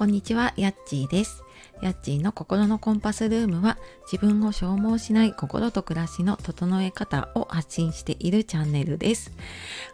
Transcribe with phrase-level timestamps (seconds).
[0.00, 1.44] こんにちは、やっちーです。
[1.82, 3.76] やっちーの心のコンパスルームは
[4.10, 9.30] 自分を消耗しない心と暮らしの整え方を発信しているチャンネルです。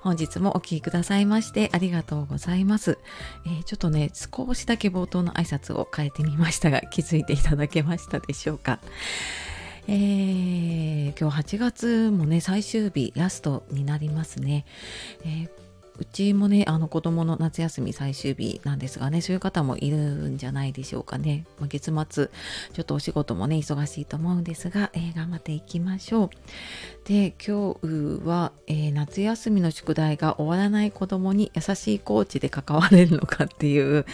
[0.03, 2.99] 本日もお聴きくださいましてありがとうございます。
[3.47, 8.79] えーちょっとね、少しだけ冒頭の挨拶を変えてみましたが気づいていただけましたでしょうか。
[9.89, 14.67] えー今日8月もね最終日ラストになりますね。
[15.25, 15.66] えー
[15.99, 22.31] うちもねあの子供の夏休み最終日なんですがねそういう方もいるんじゃないでしょうかね、まあ月末
[22.73, 26.31] ちょっとお仕事もね忙しいと思うんですが、えー頑張っていきましょう。
[27.05, 34.05] で今日は、えー夏休みの宿題が終わらない子供に優しいコーチで関われるのかっていう、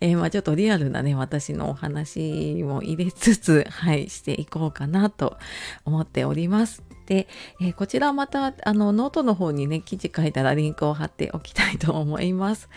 [0.00, 5.38] えーまあ、ちょっとリアルなね私のお話も入れつつはいしていこうかなと
[5.84, 6.91] 思っております。
[7.12, 7.28] で、
[7.60, 12.70] えーこちらまたあのノートの方にね記事書いたらリンクを貼っておきたいと思います。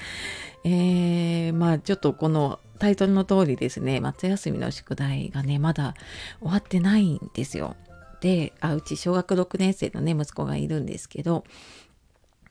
[0.66, 5.94] えーまあちょっとこのタイトルの通りですね夏休みの宿題がねまだ
[6.42, 7.78] 終わってないんですよ。
[8.20, 11.46] であうち小学6年生のね息子がいるんですけど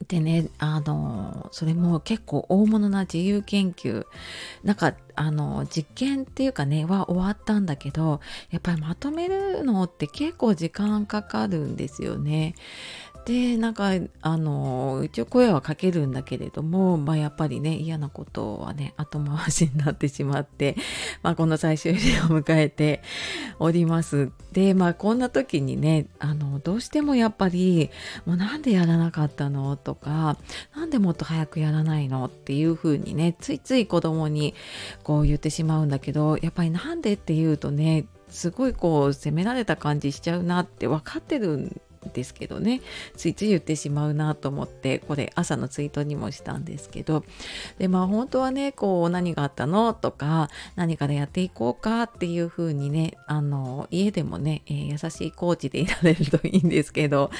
[0.08, 4.04] でねあのそれも結構大物な自由研究
[4.62, 8.20] なんかあの実験っていうかねは終わったんだけど
[8.50, 12.54] やっぱりまとめるのって結構時間かかるんですよね。
[13.24, 20.76] でなんかあの一応声はかけるんだけれども、まあ、やっぱりね嫌なことはね後回しになってしまって、
[21.22, 23.02] まあ、この最終日を迎えて
[23.58, 24.30] おります。
[24.52, 27.90] でまあこんな時にねあのどうしてもやっぱり
[28.26, 29.76] もうなんでやらなかったの？
[29.76, 30.36] とか
[30.76, 32.26] なんでもっと早くやらないの？
[32.26, 34.54] っていう風にねついつい子供に
[35.02, 41.80] こう言ってしまうんだけどやっぱりなんでって言うとねすごいこう責められた感じしちゃうなって分かってるん
[42.12, 42.80] ですけどね。
[43.16, 47.24] ついつい言ってしまうなと思ってこれ朝のツイートにもしたんですけど。
[47.78, 57.30] でまあ本当はねこう何があったのとか何からやっていこうかっていう風にねあの家でもね、えー優しいコーチでいられるといいんですけど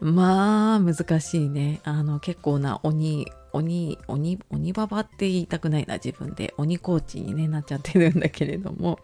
[0.00, 1.80] まあ難しいね。
[1.84, 6.54] あの結構な鬼鬼鬼鬼ババって言いたくないな自分で。
[6.56, 8.98] 鬼コーチに、ね、なっちゃってるんだけれども。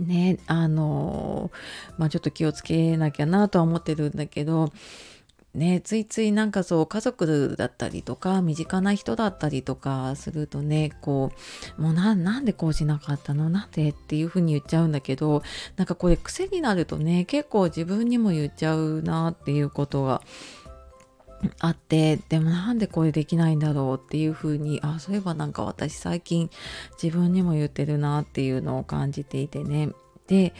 [0.00, 1.50] ねあの
[1.96, 4.72] まあちょっと気をつけなきゃなとは思ってるんだけど
[5.54, 11.32] ねついついなんかそう家族だったりとか身近な人だったりとかするとねこ
[11.78, 13.48] うもうなんでこうしなかったの？
[13.48, 15.42] なんでっていうふうに言っちゃうんだけど
[15.76, 20.22] なんかこれ癖になるとね結構自分にも言っちゃうなっていうことが
[21.60, 26.50] あってでもなんでこれできないんだろうっていうふうにあそういえばなんか私最近
[27.00, 29.90] 自分にも言ってるなっていうのを感じていてね。
[30.26, 30.52] で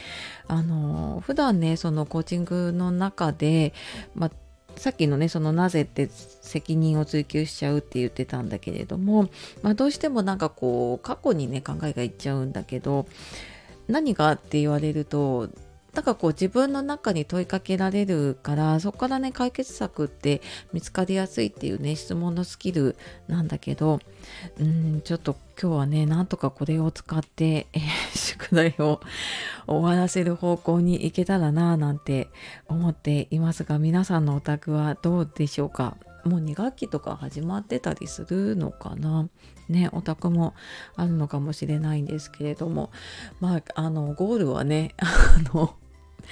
[0.47, 3.73] あの普段ねそのコーチングの中で、
[4.15, 4.31] ま
[4.75, 9.29] さっきのねそのなぜって責任を追求しちゃうって言ってたんだけれども、
[9.61, 13.05] ま、どうしてもなんかこう過去にね考えがいっちゃうんだけど
[13.87, 15.49] 何がって言われると
[15.99, 22.95] なんかこう自分の中に問いかけられるからそこからね解決策って見つかりやすいっていうね質問のスキル
[23.27, 23.99] なんだけど
[24.61, 29.01] うんちょっと今日はねなんとかこれを使って、えー宿題を
[29.67, 32.29] 終わらせる方向に行けたらなぁなんて
[32.69, 35.97] 思っていますが皆さんのお宅はどうでしょうか？
[36.23, 39.27] もう2学期とか始まってたりするのかな？
[39.67, 40.55] ねお宅も
[40.95, 42.89] あるのかもしれないんですけれども
[43.41, 45.05] まああのゴールはねあ
[45.53, 45.75] の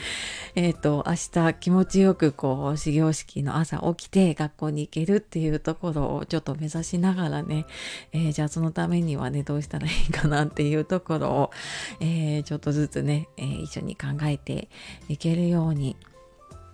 [0.55, 7.65] えっ、と明日気持ちよくこう始業式の朝起きて学校に行けるっていうところをちょっと目指しながらね、
[8.11, 11.51] えーじゃあそのためにはねどうしたらいいかなっていうところを、
[11.99, 14.69] えーちょっとずつね、えー一緒に考えて
[15.09, 15.95] いけるように。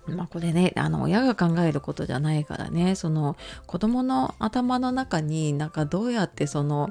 [0.08, 6.90] まあこれねあの親が考えることじゃないからねその子供の頭の中になんかどうやってその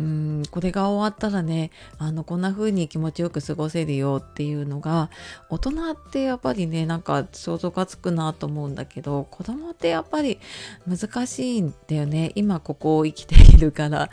[0.00, 5.10] うんこれが終わったらねあのこんな風に気持ちよく過ごせるよっていうのが
[5.50, 10.40] 大人ってやっぱりねなんか想像がつくなと思うんだけど子供ってやっぱり
[10.88, 12.32] 難しいんだよね。
[12.34, 14.10] 今ここを生きているから。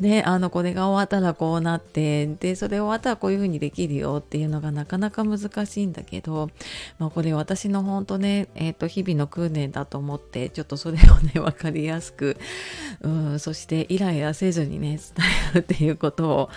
[0.00, 6.50] ねあのこれが終わったらこうなってでそれ終わったらこういう風にできるよっていうのがなかなか難しいんだけど、
[6.98, 12.36] まあ、これ私の本当ね、えー、と日々の訓練だと思ってちょっとそれをね分かりやすく
[13.02, 16.50] うんそしてイライラせずにね伝えるっていうことを、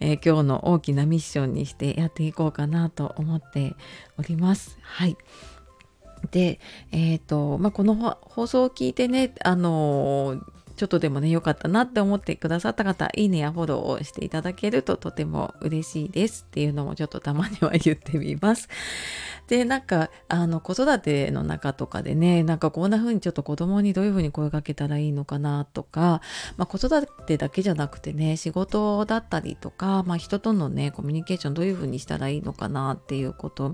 [0.00, 3.74] えー今日の大きなミッションにしてやっていこうかなと思って
[4.18, 4.78] おります。
[4.82, 5.16] はい
[6.32, 6.58] で、
[6.90, 18.68] えーとまあ、この放送を聞いてね、あのーちょっとでもね良かったなって思ってくださった方いいねやフォローをしていただけるととても嬉しいですっていうのもちょっとたまには言ってみます。
[19.48, 26.20] でなんかあの子育ての中とかでねなんかこんな風にちょっと子供にどういう風に声かけたらいいのかなとか、
[26.58, 33.72] まあ、子育てだけじゃなくてね仕事だったりとか、まあ、人とのねコミュニケーションどういう風にしたらいいのかなっていうこと、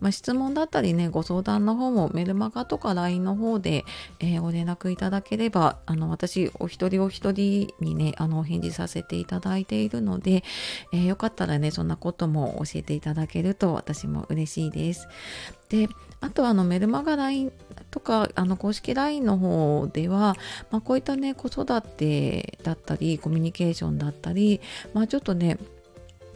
[0.00, 3.84] まあ、質問だったりねご相談の方もメルマガとか LINE の方で、
[4.20, 10.44] えー、ご連絡いただければあの私お一人お一人にねあのお返事させていただいているので、
[10.92, 15.08] えー、よかったらねそんなことも教えていただけると私も嬉しいです。
[15.68, 15.88] で
[16.20, 17.52] あとはあのメルマガ LINE
[17.90, 20.36] とかあの公式 LINE の方では、
[20.70, 24.60] まあ、こういったね子育てだったりコミュニケーションだったり、
[24.94, 25.58] まあ、ちょっとね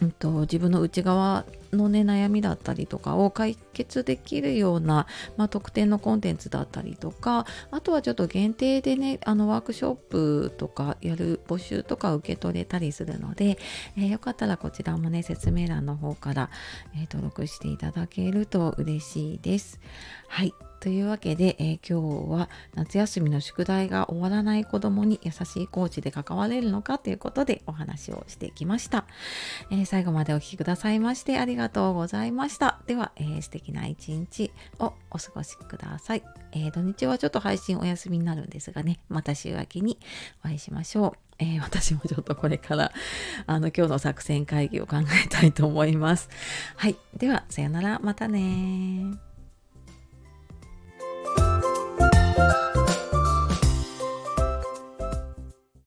[0.03, 5.07] うんと、自分の内側のね悩みだったりとかを解決できるような、
[5.37, 13.59] まあ、特典のコンテンツだったりとかあとはちょっと限定でねあのワークショップとかやる募集とか受け取れたりするので、
[13.97, 16.51] えー、よかったらこちらもね説明欄の方から、
[16.95, 19.81] えー、登録していただけると嬉しいです。
[20.29, 29.05] はいというわけで、えー、今日は夏休みの宿題が終わらない子供に優しいコーチで関われるのかということでお話をしてきました。
[29.71, 32.81] えー、最後までお聴きくださいましてありがとうございました。
[32.87, 36.23] では、えー、素敵な一日をお過ごしください、
[36.53, 39.99] えー土日はちょっと配信お休みになるんですがね、また週明けに
[40.45, 41.13] お会いしましょう。
[41.39, 42.93] えー、私もちょっとこれから
[43.47, 46.29] あの今日の作戦会議を考えたいと思います。
[46.77, 46.97] はい。
[47.17, 47.99] では、さよなら。
[48.01, 49.30] またね